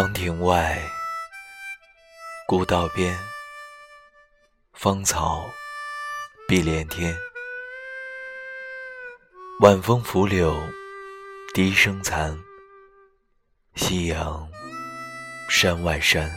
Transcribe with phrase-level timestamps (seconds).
[0.00, 0.80] 长亭外，
[2.46, 3.14] 古道边，
[4.72, 5.44] 芳草
[6.48, 7.14] 碧连天。
[9.60, 10.58] 晚风拂柳，
[11.52, 12.34] 笛声残。
[13.74, 14.48] 夕阳
[15.50, 16.34] 山外山，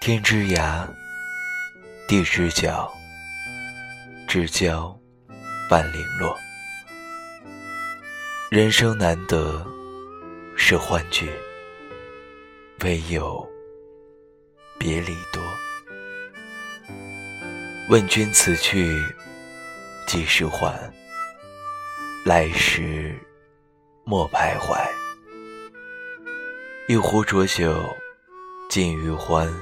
[0.00, 0.88] 天之涯，
[2.08, 2.90] 地之角，
[4.26, 4.98] 知交
[5.68, 6.34] 半零落。
[8.50, 9.62] 人生难得
[10.56, 11.30] 是欢聚，
[12.82, 13.46] 唯有
[14.78, 15.42] 别离多。
[17.90, 18.96] 问君此去
[20.06, 20.90] 几时还？
[22.24, 23.14] 来时
[24.04, 24.78] 莫徘徊。
[26.88, 27.84] 一壶浊酒
[28.70, 29.52] 尽余欢，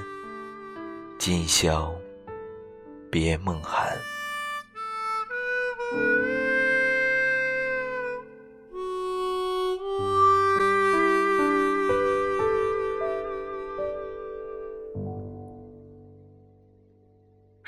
[1.17, 1.93] 今宵
[3.11, 3.97] 别梦寒。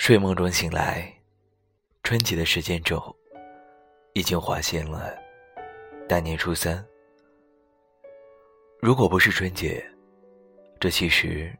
[0.04, 1.14] 睡梦中醒来，
[2.02, 3.16] 春节的时间轴
[4.14, 5.16] 已经划线了
[6.10, 6.84] 大年初三。
[8.80, 9.80] 如果不是春节，
[10.80, 11.56] 这其实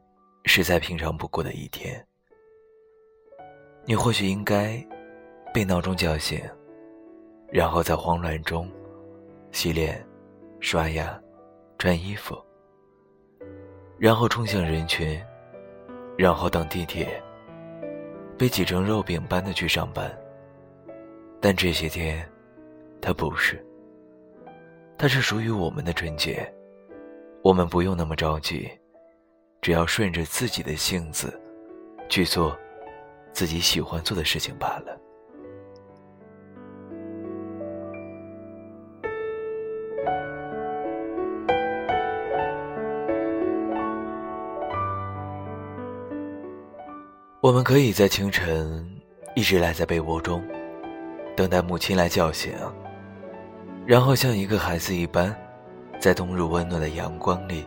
[0.46, 2.04] 是再平常不过的一天。
[3.84, 4.84] 你或许应该
[5.54, 6.42] 被闹钟叫醒，
[7.48, 8.68] 然后在慌乱中
[9.52, 10.04] 洗脸、
[10.58, 11.16] 刷牙、
[11.78, 12.36] 穿衣服，
[14.00, 15.24] 然后冲向人群，
[16.18, 17.22] 然后等地铁，
[18.38, 20.10] 被挤成肉饼般的去上班。
[21.40, 22.28] 但这些天，
[23.00, 23.64] 它不是，
[24.96, 26.52] 它是属于我们的春节。
[27.42, 28.70] 我们不用那么着急，
[29.60, 31.40] 只要顺着自己的性子
[32.08, 32.56] 去做
[33.32, 34.96] 自己喜欢做的事情罢了。
[47.42, 48.88] 我们可以在清晨
[49.34, 50.40] 一直赖在被窝中，
[51.34, 52.52] 等待母亲来叫醒，
[53.84, 55.34] 然后像一个孩子一般。
[55.98, 57.66] 在冬日温暖的阳光里，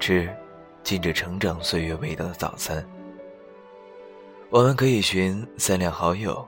[0.00, 0.26] 吃
[0.82, 2.82] 浸着成长岁月味道的早餐。
[4.48, 6.46] 我们可以寻三两好友，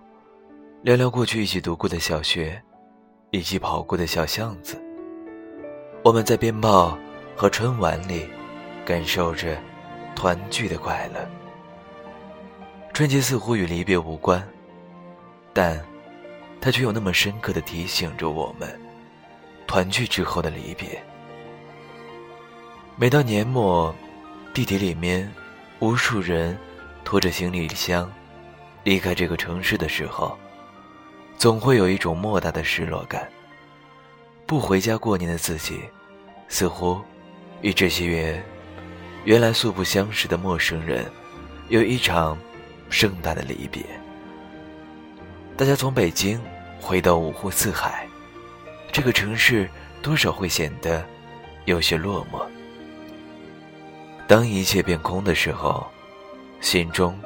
[0.80, 2.58] 聊聊过去一起读过的小学，
[3.32, 4.82] 一起跑过的小巷子。
[6.02, 6.96] 我们在鞭炮
[7.34, 8.26] 和春晚里，
[8.82, 9.58] 感受着
[10.14, 11.45] 团聚的快乐。
[12.96, 14.42] 春节似乎与离别无关，
[15.52, 15.78] 但
[16.62, 18.74] 它却又那么深刻的提醒着我们。
[19.66, 20.98] 团聚之后的离别。
[22.96, 23.94] 每到年末，
[24.54, 25.30] 地铁里面，
[25.78, 26.56] 无数人
[27.04, 28.10] 拖着行李箱
[28.82, 30.34] 离开这个城市的时候，
[31.36, 33.28] 总会有一种莫大的失落感。
[34.46, 35.82] 不回家过年的自己，
[36.48, 36.98] 似乎
[37.60, 38.42] 与这些原
[39.26, 41.04] 原来素不相识的陌生人，
[41.68, 42.38] 有一场
[42.88, 43.82] 盛大的离别。
[45.56, 46.40] 大家从北京
[46.80, 48.06] 回到五湖四海。
[48.92, 49.68] 这个城市
[50.00, 51.04] 多少会显得
[51.66, 52.40] 有些落寞。
[54.26, 55.86] 当一切变空的时候，
[56.62, 57.18] 心中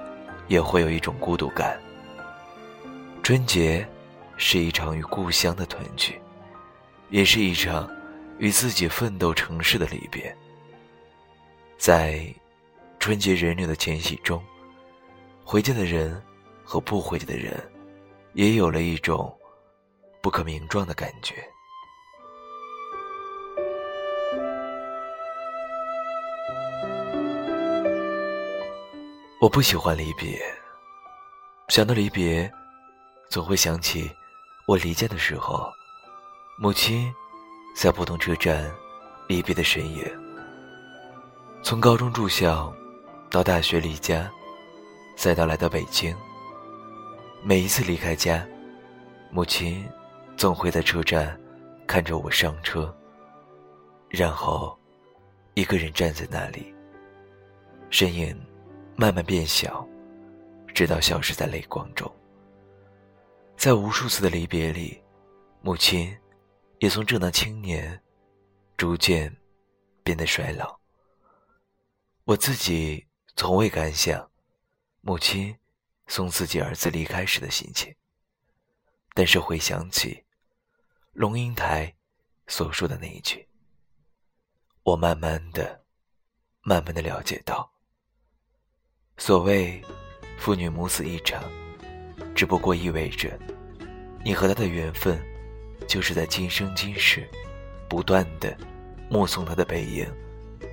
[0.49, 1.79] 也会有一种孤独感。
[3.23, 3.87] 春节
[4.37, 6.21] 是一场与故乡的团聚，
[7.09, 7.89] 也是一场
[8.39, 10.35] 与自己奋斗城市的离别。
[11.79, 12.23] 在
[12.99, 14.43] 春节人流的迁徙中，
[15.45, 16.23] 回家的人
[16.65, 17.61] 和不回家的人，
[18.35, 19.37] 也有了一种
[20.21, 21.35] 不可名状的感觉。
[29.41, 30.39] 我不喜欢离别，
[31.69, 32.51] 想到离别，
[33.31, 34.11] 总会想起
[34.67, 35.67] 我离家的时候，
[36.59, 37.11] 母亲
[37.75, 38.71] 在不同车站
[39.27, 40.05] 离别的身影。
[41.63, 42.71] 从高中住校，
[43.31, 44.31] 到大学离家，
[45.23, 46.17] 再到来到北京。
[47.43, 48.43] 每一次离开家，
[49.31, 49.87] 母亲
[50.35, 51.39] 总会在车站
[51.87, 52.97] 看着我上车，
[54.09, 54.75] 然后
[55.53, 56.75] 一个人站在那里，
[57.91, 58.35] 身影。
[58.97, 59.87] 慢慢变小，
[60.75, 62.11] 直到消失在泪光中。
[63.57, 65.03] 在无数次的离别里，
[65.63, 66.15] 母亲
[66.81, 67.99] 也从正当青年，
[68.77, 69.35] 逐渐
[70.03, 70.79] 变得衰老。
[72.25, 73.07] 我自己
[73.37, 74.30] 从未敢想，
[75.01, 75.57] 母亲
[76.07, 77.95] 送自己儿子离开时的心情。
[79.13, 80.25] 但是回想起
[81.13, 81.93] 龙应台
[82.47, 83.47] 所说的那一句，
[84.83, 85.83] 我慢慢的、
[86.63, 87.71] 慢慢的了解到。
[89.17, 89.83] 所谓
[90.39, 91.43] 父女母子一场，
[92.35, 93.39] 只不过意味着
[94.25, 95.21] 你和他的缘分，
[95.89, 97.29] 就是在今生今世
[97.89, 98.57] 不断的
[99.11, 100.07] 目送他的背影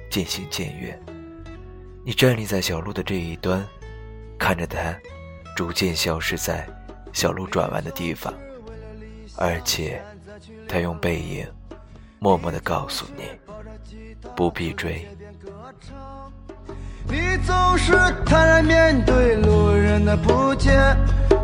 [0.09, 0.97] 渐行渐远。
[2.05, 3.67] 你站立在小路的这一端，
[4.37, 4.95] 看着他
[5.55, 6.67] 逐渐消失在
[7.11, 8.33] 小路转弯的地方，
[9.35, 10.01] 而且
[10.67, 11.47] 他用背影
[12.19, 13.23] 默默地告诉你：
[14.35, 15.07] 不必追。
[17.09, 17.93] 你总是
[18.25, 20.71] 坦然面对路人的不解，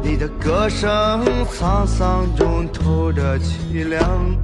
[0.02, 4.38] 你的歌声沧桑中透着凄凉。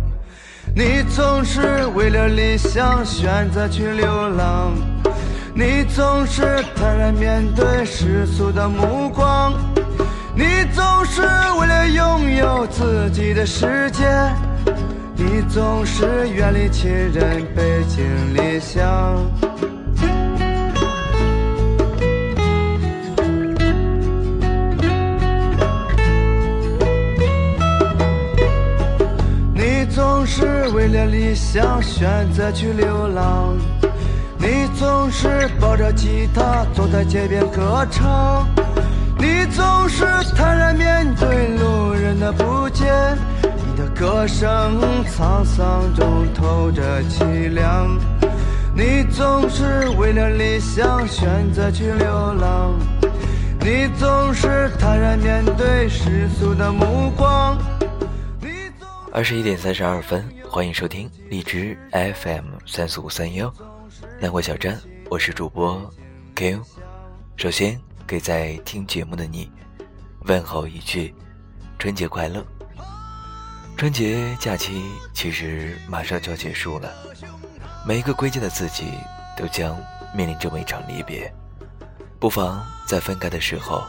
[0.74, 4.74] 你总是为了理想选择去流浪，
[5.60, 9.54] 你总是坦然面对世俗的目光，
[10.34, 11.22] 你总是
[11.60, 14.06] 为了拥有自己的世界，
[15.18, 19.18] 你总是远离亲人，背井离乡。
[29.54, 33.58] 你总是为了理想选择去流浪，
[34.50, 38.48] 你总是抱着吉他坐在街边歌唱，
[39.20, 40.04] 你总是
[40.36, 42.84] 坦然面对路人的不解，
[43.44, 47.96] 你的歌声沧桑中透着凄凉，
[48.74, 52.74] 你总是为了理想选择去流浪，
[53.62, 57.56] 你总是坦然面对世俗的目光。
[59.14, 63.54] 二十一点三十二分，欢迎收听荔枝 FM 三四五三幺，
[64.22, 64.78] 南国小站，
[65.10, 65.90] 我是主播
[66.36, 66.62] Q。
[67.38, 69.50] 首先给在听节目的你
[70.26, 71.16] 问候一句：
[71.78, 72.46] 春节快乐！
[73.78, 74.84] 春节假期
[75.14, 76.92] 其实马上就要结束了，
[77.88, 78.92] 每一个归家的自己
[79.38, 79.78] 都将
[80.14, 81.34] 面临这么一场离别，
[82.20, 83.86] 不妨在分开的时候，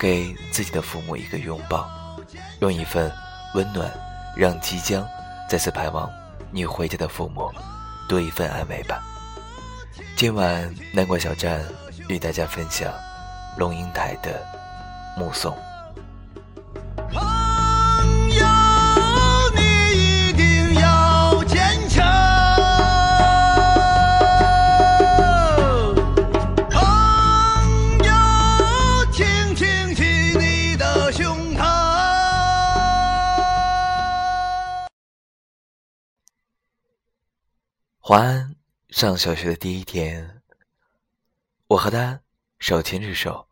[0.00, 1.86] 给自己的父母一个拥抱，
[2.60, 3.12] 用一份
[3.54, 3.92] 温暖。
[4.34, 5.02] 让即将
[5.48, 6.10] 再次盼望
[6.50, 7.50] 你回家的父母
[8.06, 9.02] 多一份安慰吧。
[10.16, 11.62] 今晚南国小站
[12.08, 12.90] 与大家分享
[13.58, 14.42] 龙应台的
[15.20, 15.52] 《目送》。
[38.00, 38.45] 华安
[38.90, 40.40] 上小学的第一天，
[41.66, 42.18] 我和他
[42.60, 43.44] 手牵着手，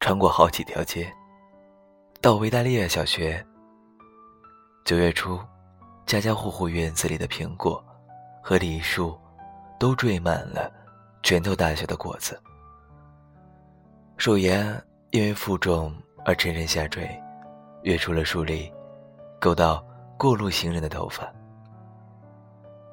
[0.00, 1.12] 穿过好几条街，
[2.22, 3.44] 到维达利亚小学。
[4.82, 5.38] 九月初，
[6.06, 7.84] 家家户户院子里的苹果
[8.42, 9.16] 和梨树
[9.78, 10.72] 都缀满了
[11.22, 12.40] 拳头大小的果子。
[14.16, 15.94] 树芽因为负重
[16.24, 17.06] 而沉沉下坠，
[17.82, 18.72] 跃出了树林，
[19.38, 19.86] 勾到
[20.18, 21.30] 过路行人的头发。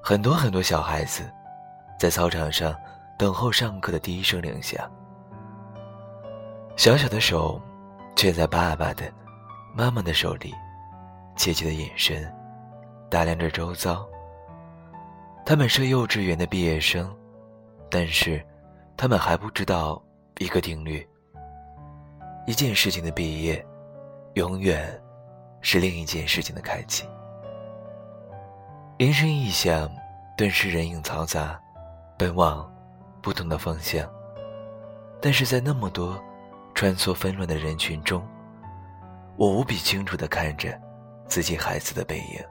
[0.04, 1.32] 很多很多小孩子，
[2.00, 2.76] 在操场上
[3.18, 4.90] 等候上课的第一声铃响。
[6.76, 7.62] 小小的手，
[8.16, 9.12] 却在爸爸的、
[9.76, 10.54] 妈妈的手里，
[11.36, 12.34] 怯怯的眼神，
[13.10, 14.06] 打量着周遭。
[15.46, 17.16] 他们是幼稚园的毕业生，
[17.90, 18.44] 但是，
[18.98, 20.02] 他们还不知道
[20.40, 21.08] 一个定律：
[22.48, 23.64] 一件事情的毕业，
[24.34, 25.00] 永远
[25.62, 27.06] 是另一件事情的开启。
[28.98, 29.92] 铃声一响，
[30.38, 31.60] 顿时人影嘈杂，
[32.24, 32.72] 奔往
[33.22, 34.10] 不同的方向。
[35.20, 36.18] 但是在那么多
[36.74, 38.26] 穿梭纷乱的人群中，
[39.36, 40.80] 我无比清楚地看着
[41.28, 42.42] 自己孩子的背影，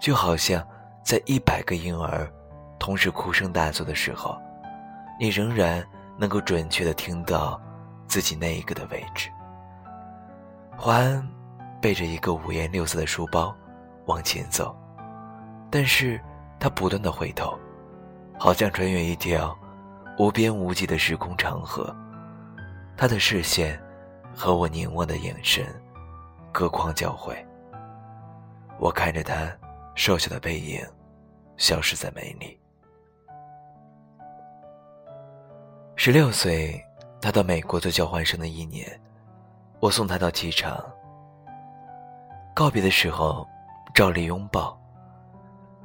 [0.00, 0.66] 就好像
[1.04, 2.28] 在一百个婴儿
[2.80, 4.36] 同时哭声大作的时候，
[5.20, 5.86] 你仍然
[6.18, 7.60] 能够准确地听到
[8.08, 9.30] 自己那一个的位置。
[10.76, 11.24] 华安
[11.80, 13.54] 背着一个五颜六色的书包
[14.06, 14.76] 往前走。
[15.70, 16.20] 但是，
[16.58, 17.56] 他不断的回头，
[18.38, 19.56] 好像穿越一条
[20.18, 21.94] 无边无际的时空长河。
[22.96, 23.80] 他的视线
[24.34, 25.66] 和我凝望的眼神
[26.52, 27.36] 隔框交汇。
[28.78, 29.52] 我看着他
[29.94, 30.80] 瘦小的背影
[31.56, 32.58] 消失在门里。
[35.96, 36.80] 十六岁，
[37.20, 38.88] 他到美国做交换生的一年，
[39.80, 40.84] 我送他到机场。
[42.54, 43.46] 告别的时候，
[43.92, 44.76] 照例拥抱。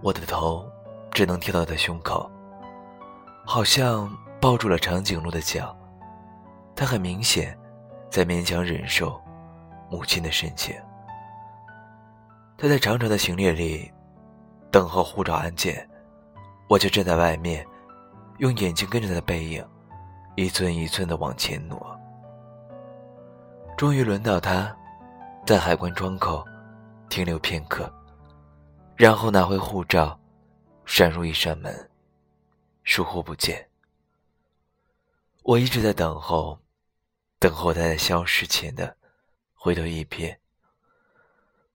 [0.02, 0.64] 我的头
[1.12, 2.30] 只能贴到他胸口，
[3.46, 4.10] 好像
[4.42, 5.76] 抱住了长颈鹿的脚。
[6.76, 7.58] 他很明显
[8.10, 9.22] 在勉强忍受
[9.90, 10.76] 母亲的深情。
[12.58, 13.92] 他在长长的行列里
[14.72, 15.88] 等候护照安检，
[16.68, 17.66] 我就站在外面，
[18.40, 19.66] 用眼睛跟着他的背影，
[20.36, 22.00] 一寸一寸的往前挪。
[23.78, 24.76] 终于轮到他，
[25.46, 26.44] 在海关窗口
[27.10, 27.92] 停留片刻。
[28.96, 30.18] 然后拿回护照，
[30.86, 31.90] 闪入一扇门，
[32.84, 33.70] 疏忽不见。
[35.44, 36.60] 我一直在等候，
[37.40, 38.96] 等候他在消失前的
[39.54, 40.36] 回头一瞥，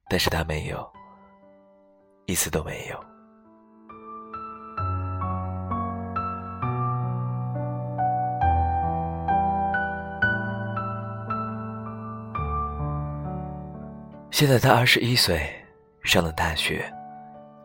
[0.08, 0.90] 但是他没有，
[2.26, 3.04] 一次都没有。
[14.30, 15.50] 现在他二十一岁，
[16.04, 16.90] 上了大学，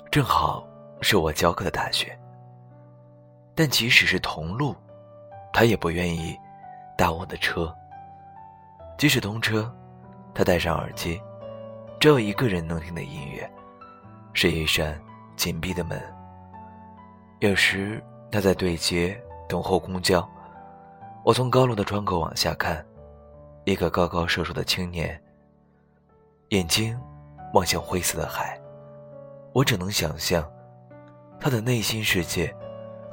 [0.10, 0.68] 正好
[1.02, 2.18] 是我教课的大学。
[3.56, 4.76] 但即使是同路，
[5.52, 6.38] 他也不愿意
[6.98, 7.74] 搭我的车。
[8.98, 9.72] 即使通车，
[10.34, 11.22] 他戴上耳机，
[12.00, 13.50] 只有一个人能听的音乐，
[14.34, 15.00] 是一扇
[15.36, 16.02] 紧闭的门。
[17.40, 20.28] 有时他在对街等候公交，
[21.24, 22.84] 我从高楼的窗口往下看，
[23.66, 25.20] 一个高高瘦瘦的青年。
[26.50, 27.00] 眼睛
[27.54, 28.60] 望向灰色的海，
[29.54, 30.48] 我只能想象，
[31.40, 32.56] 他的内心世界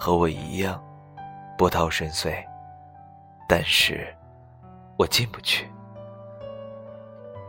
[0.01, 0.83] 和我一样
[1.59, 2.43] 波涛深邃，
[3.47, 4.09] 但是，
[4.97, 5.71] 我进不去。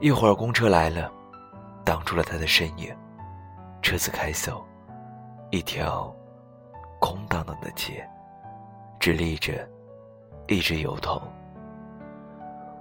[0.02, 1.10] 一会儿公车来了，
[1.86, 2.94] 挡住了他的身影，
[3.82, 4.66] 车子开走，
[5.50, 6.14] 一条
[7.00, 8.06] 空荡荡的街，
[9.00, 9.66] 只立着
[10.48, 11.22] 一只油桶。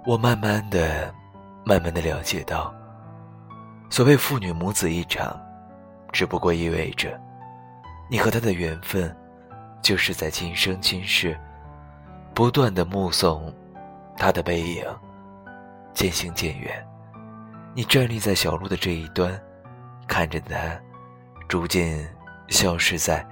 [0.05, 1.15] 我慢慢的、
[1.63, 2.73] 慢慢的了解到。
[3.89, 5.39] 所谓父女母子一场，
[6.11, 7.17] 只不过意味着，
[8.09, 9.15] 你和他的缘分，
[9.81, 11.37] 就是在今生今世，
[12.33, 13.53] 不断的目送
[14.17, 14.85] 他的背影
[15.93, 16.87] 渐行渐远。
[17.73, 19.39] 你站立在小路的这一端，
[20.07, 20.79] 看着他
[21.47, 22.07] 逐渐
[22.49, 23.25] 消失在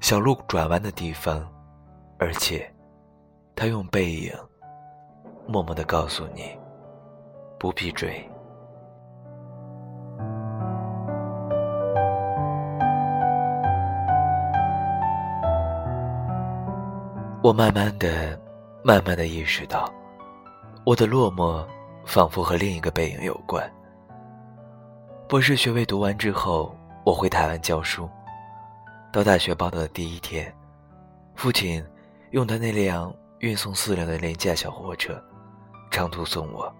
[0.00, 1.50] 小路转弯的地方，
[2.18, 2.70] 而且，
[3.56, 4.32] 他用背影
[5.46, 6.56] 默默的告诉你，
[7.58, 8.22] 不必追。
[17.44, 18.40] 我慢慢的、
[18.82, 19.92] 慢慢的意识到，
[20.82, 21.62] 我的落寞
[22.06, 23.70] 仿佛和另一个背影有关。
[25.28, 26.74] 博士学位读完之后，
[27.04, 28.08] 我回台湾教书。
[29.12, 30.50] 到大学报到的第一天，
[31.34, 31.84] 父亲
[32.30, 35.22] 用他那辆运送饲料的廉价小货车，
[35.90, 36.74] 长途送我。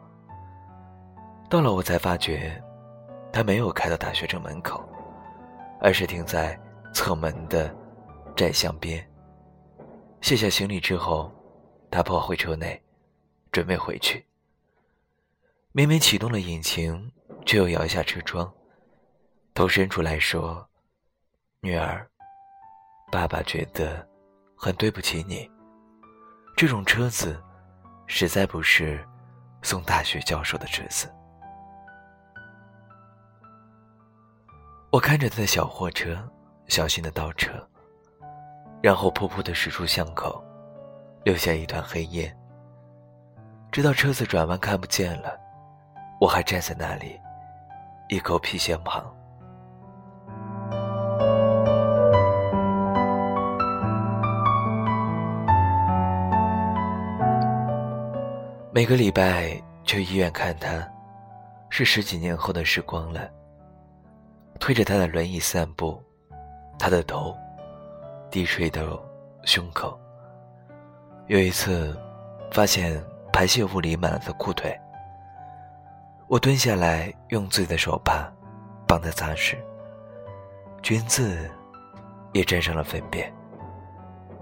[1.51, 2.59] 到了，我才发觉，
[3.31, 4.83] 他没有开到大学城门口，
[5.79, 6.59] 而是停在
[6.95, 7.71] 侧门的
[8.35, 9.07] 窄巷边。
[10.25, 11.31] 卸下行李之后，
[11.91, 12.83] 他跑回车内，
[13.53, 14.25] 准备回去。
[15.73, 17.13] 明明启动了引擎，
[17.45, 18.51] 却又摇下车窗，
[19.53, 20.67] 头伸出来说
[21.61, 22.09] ：“女儿，
[23.13, 24.09] 爸爸觉得
[24.57, 25.47] 很对不起你。
[26.57, 27.39] 这种车子，
[28.07, 29.07] 实在不是
[29.61, 31.07] 送大学教授的车子。”
[34.91, 36.17] 我看着他的小货车，
[36.69, 37.53] 小心的倒车。
[38.85, 40.45] 然后噗噗的驶出巷口，
[41.23, 42.31] 留下一团黑烟。
[43.73, 45.41] 直到车子转弯看不见了，
[46.21, 47.19] 我还站在那里，
[48.11, 49.03] 一口皮先旁。
[58.71, 60.87] 每个礼拜去医院看他，
[61.71, 63.31] 是十几年后的时光了。
[64.61, 65.99] 推着他的轮椅散步，
[66.79, 67.35] 他的头。
[68.35, 68.85] 低垂的
[69.45, 69.97] 胸口。
[71.29, 71.97] 有一次，
[72.51, 73.01] 发现
[73.33, 74.77] 排泄物里满了的裤腿。
[76.27, 78.29] 我蹲下来，用自己的手帕
[78.89, 79.57] 帮他擦拭。
[80.83, 81.49] 裙子
[82.33, 83.33] 也沾上了粪便。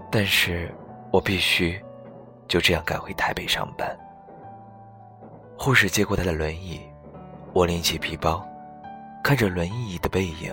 [0.09, 0.73] 但是
[1.11, 1.79] 我必须
[2.47, 3.95] 就这样赶回台北上班。
[5.55, 6.81] 护士接过他的轮椅，
[7.53, 8.43] 我拎起皮包，
[9.23, 10.51] 看着轮椅的背影，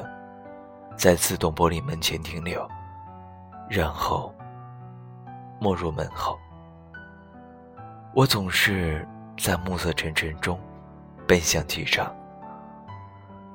[0.95, 2.69] 在自动玻璃门前停留。
[3.71, 4.35] 然后，
[5.61, 6.37] 没入门后，
[8.13, 9.07] 我总是
[9.39, 10.59] 在暮色沉沉中
[11.25, 12.13] 奔向机场。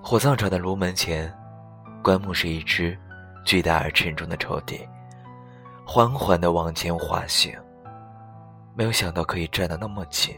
[0.01, 1.29] 火葬场的炉门前，
[2.01, 2.97] 棺木是一只
[3.43, 4.87] 巨大而沉重的抽屉，
[5.85, 7.53] 缓缓地往前滑行。
[8.73, 10.33] 没有想到可以站得那么近，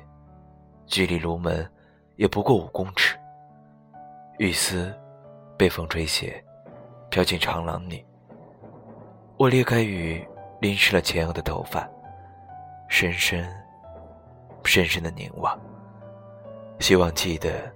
[0.87, 1.69] 距离炉门
[2.15, 3.15] 也不过五公尺。
[4.39, 4.91] 雨丝
[5.55, 6.43] 被风吹斜，
[7.11, 8.03] 飘进长廊里。
[9.37, 10.27] 我裂开雨，
[10.59, 11.87] 淋湿了前额的头发，
[12.87, 13.47] 深深、
[14.63, 15.55] 深深的凝望，
[16.79, 17.71] 希望记得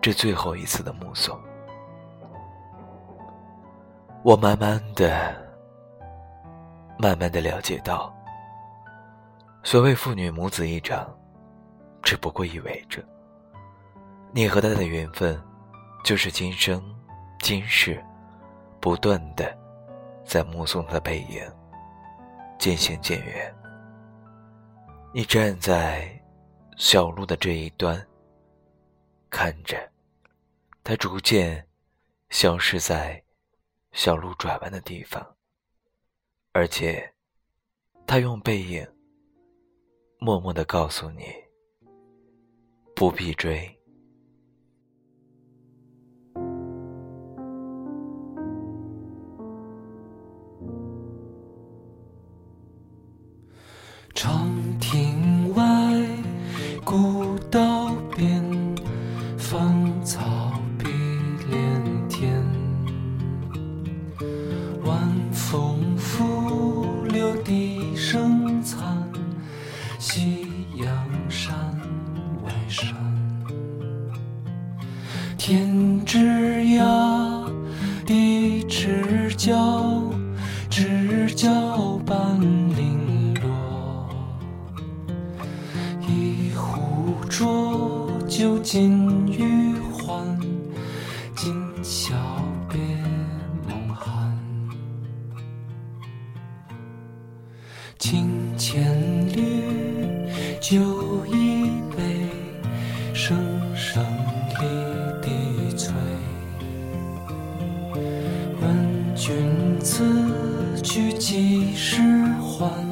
[0.00, 1.38] 这最后一次的目送。
[4.22, 5.36] 我慢慢的、
[6.98, 8.10] 慢慢的了解到，
[9.62, 11.06] 所谓父女母子一场，
[12.02, 13.04] 只不过意味着，
[14.32, 15.38] 你和他的缘分，
[16.02, 16.82] 就是今生、
[17.40, 18.02] 今世，
[18.80, 19.65] 不断的。
[20.26, 21.40] 在目送他的背影
[22.58, 23.54] 渐行渐远。
[25.14, 26.20] 你站在
[26.76, 28.04] 小路的这一端，
[29.30, 29.90] 看着
[30.82, 31.66] 他逐渐
[32.30, 33.22] 消失在
[33.92, 35.36] 小路转弯的地方，
[36.52, 37.14] 而且
[38.06, 38.86] 他用背影
[40.18, 41.24] 默默的告诉你：
[42.94, 43.75] 不必追。
[54.16, 55.62] 长亭外，
[56.82, 58.42] 古道边，
[59.36, 60.86] 芳草碧
[61.50, 62.42] 连天。
[64.86, 64.98] 晚
[65.30, 67.75] 风拂柳笛
[101.28, 102.28] 一杯，
[103.12, 103.36] 声
[103.74, 104.04] 声
[104.60, 104.64] 离
[105.22, 105.92] 笛催。
[108.60, 112.00] 问君此去几时
[112.40, 112.85] 还？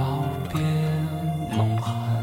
[0.00, 0.62] 告别
[1.54, 2.19] 梦寒。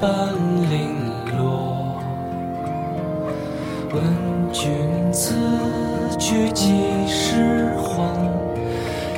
[0.00, 0.10] 半
[0.70, 0.96] 零
[1.36, 2.00] 落。
[3.92, 4.02] 问
[4.50, 5.34] 君此
[6.18, 8.40] 去几时还？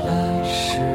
[0.05, 0.92] 来时